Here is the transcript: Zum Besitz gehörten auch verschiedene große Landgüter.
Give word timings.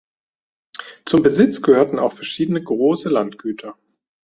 Zum 1.05 1.21
Besitz 1.21 1.61
gehörten 1.61 1.99
auch 1.99 2.13
verschiedene 2.13 2.63
große 2.63 3.07
Landgüter. 3.07 3.75